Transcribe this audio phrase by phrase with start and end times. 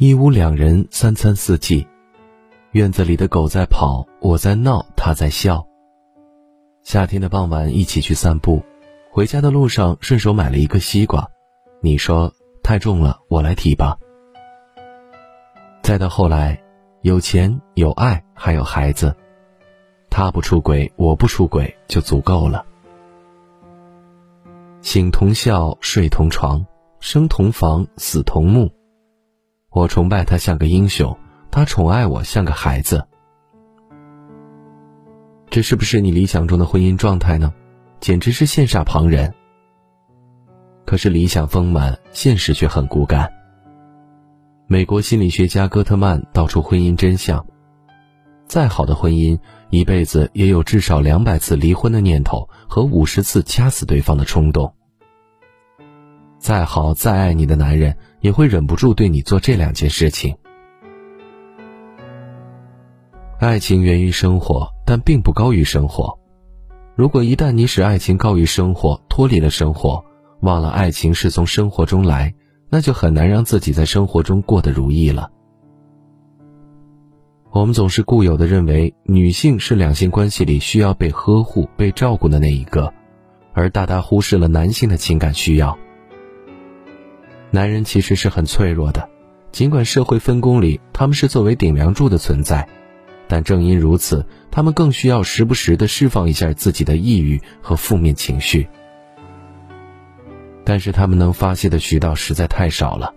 [0.00, 1.86] 一屋两人，三餐四季。
[2.70, 5.62] 院子里的狗在跑，我在闹，它在笑。
[6.82, 8.62] 夏天的傍晚，一起去散步。
[9.12, 11.28] 回家的路上，顺手买了一个西瓜。
[11.82, 12.32] 你说
[12.62, 13.98] 太重了，我来提吧。
[15.82, 16.58] 再到后来，
[17.02, 19.14] 有钱有爱，还有孩子，
[20.08, 22.64] 他不出轨，我不出轨，就足够了。
[24.80, 26.64] 醒同笑，睡同床，
[27.00, 28.72] 生同房，死同墓。
[29.72, 31.16] 我崇拜他像个英雄，
[31.48, 33.06] 他宠爱我像个孩子。
[35.48, 37.52] 这是不是你理想中的婚姻状态呢？
[38.00, 39.32] 简直是羡煞旁人。
[40.84, 43.32] 可是理想丰满，现实却很骨感。
[44.66, 47.44] 美国心理学家戈特曼道出婚姻真相：
[48.46, 49.38] 再好的婚姻，
[49.70, 54.74] 一辈子也有至少两百次离婚的念头和五十次掐死对方的冲动。
[56.38, 60.36] 再好再爱你的男人，也会忍不住对你做这两件事情。
[63.38, 66.18] 爱情源于生活，但并不高于生活。
[66.94, 70.04] 如果一旦你使爱情高于生活，脱离了生活，
[70.40, 72.34] 忘了爱情是从生活中来，
[72.68, 75.30] 那就很难让自己在生活中过得如意了。
[77.50, 82.92] 我们总是固有的认为，女性是两性关系里需要被呵护、被照顾的那一个，
[83.54, 85.76] 而大大忽视了男性的情感需要。
[87.50, 89.08] 男人其实是很脆弱的，
[89.52, 92.68] 尽管社会分工里他们是作为顶梁柱的存在。
[93.26, 98.68] 但正因如此，他们更需要时不时的释放一下自己的抑郁和负面情绪。
[100.64, 103.14] 但是他们能发泄的渠道实在太少了，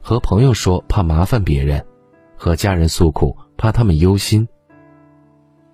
[0.00, 1.84] 和朋友说怕麻烦别人，
[2.36, 4.48] 和家人诉苦怕他们忧心。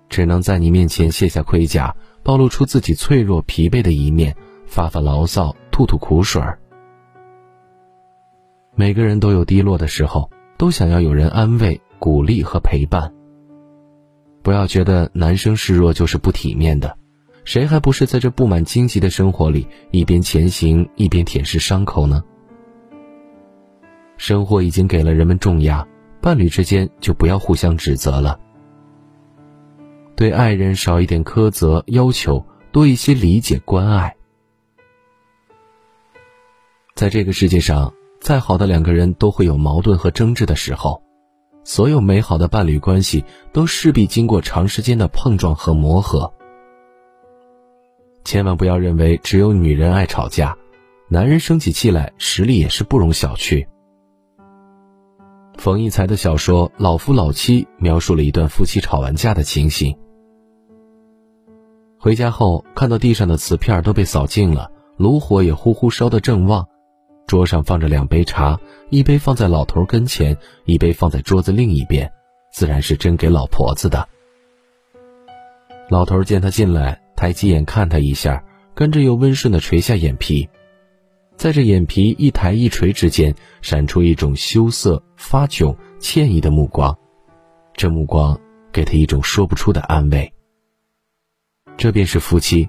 [0.09, 4.35] 只能在你面前卸下盔甲，暴露出自己脆弱疲惫的一面，
[4.67, 6.59] 发发牢骚，吐吐苦水儿。
[8.81, 13.13] 每个人都有低落的时候，都想要有人安慰、鼓励和陪伴。
[14.41, 16.97] 不要觉得男生示弱就是不体面的，
[17.43, 22.23] 谁还不是在这布满荆棘的生活里一边前行一边舔舐伤口呢？
[24.17, 25.87] 生活已经给了人们重压，
[26.19, 28.39] 伴侣之间就不要互相指责了。
[30.15, 34.15] 对爱人少一点苛责要求，多一些理解关爱。
[36.95, 37.93] 在这个世界上，
[38.31, 41.03] 再好的两个人都会有矛盾和争执的时候。
[41.65, 46.31] 所有美好的伴侣关系都势必经过长时间的碰撞和磨合。
[48.23, 50.57] 千万不要认为只有女人爱吵架，
[51.09, 53.67] 男人生起气来实力也是不容小觑。
[55.57, 59.93] 冯骥才的小说《老夫老妻》描述了一段夫妻吵完架的情形。
[61.99, 66.65] 回家后看到地上的瓷片都被扫净了，炉火也呼呼烧得正旺。
[67.31, 68.59] 桌上放着两杯茶，
[68.89, 72.11] 一杯放在老头跟前，一杯放在桌子另一边，
[72.51, 74.05] 自然是斟给老婆子的。
[75.89, 78.43] 老头见他进来，抬起眼看他一下，
[78.75, 80.49] 跟着又温顺的垂下眼皮，
[81.37, 86.93] 在这眼皮一抬一垂之间，闪出一种羞涩、发窘、歉意的目光，
[87.73, 88.37] 这目光
[88.73, 90.33] 给他一种说不出的安慰。
[91.77, 92.67] 这便是夫妻，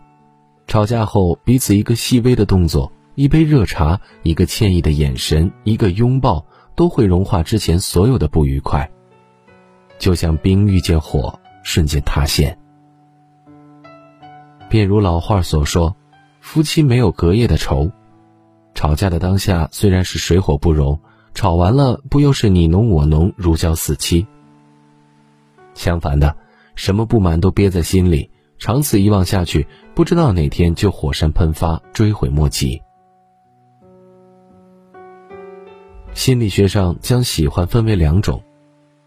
[0.69, 2.93] 吵架后彼此一个细微的动作。
[3.15, 8.91] 一杯热茶，一个歉意的眼神，一个拥抱，都会融化之前所有的不愉快。
[9.99, 12.59] 就像冰遇见火，瞬间塌陷。
[14.69, 15.95] 便如老话所说
[16.41, 17.93] ：“夫妻没有隔夜的仇。”
[18.75, 20.99] 吵架的当下虽然是水火不容，
[21.35, 24.27] 吵完了不又是你侬我侬，如胶似漆？
[25.75, 26.37] 相反的，
[26.75, 32.82] 什么不满都憋在心里，长此以往下去，不知道哪天就火山喷发，追悔莫及。
[36.15, 38.43] 心理学上将喜欢分为两种：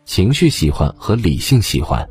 [0.05, 2.07] 情绪喜欢和理性喜欢。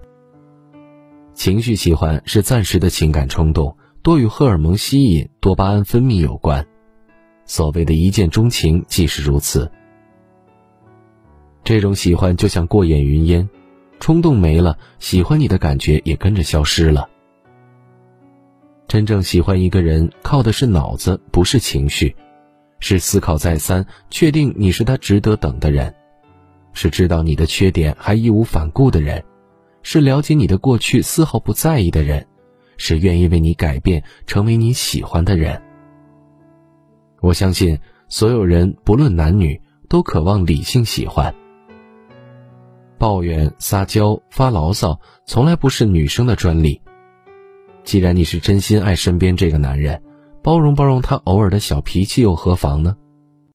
[1.34, 6.64] 情绪喜欢是暂时的情感冲动，多与荷尔蒙吸引、多巴胺分泌有关。
[7.44, 9.70] 所谓的一见钟情即是如此。
[11.64, 13.48] 这种喜欢就像过眼云烟，
[13.98, 17.08] 冲动没了，喜欢你的感觉也跟着消失了。
[18.86, 22.14] 真正喜欢一个人，靠的是脑子，不是情绪。
[22.86, 25.90] 是思考再三，确定你是他值得等的人；
[26.74, 29.22] 是知道你的缺点还义无反顾的人；
[29.82, 32.22] 是了解你的过去丝毫不在意的人；
[32.76, 35.62] 是愿意为你改变，成为你喜欢的人。
[37.22, 37.78] 我相信，
[38.10, 39.58] 所有人不论男女，
[39.88, 41.34] 都渴望理性喜欢。
[42.98, 46.82] 抱怨、撒娇、发牢骚，从来不是女生的专利。
[47.82, 50.02] 既然你是真心爱身边这个男人。
[50.44, 52.94] 包容包容他偶尔的小脾气又何妨呢？